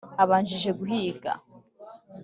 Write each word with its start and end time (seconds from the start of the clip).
Abanjije 0.23 0.69
guhiga 0.79 1.31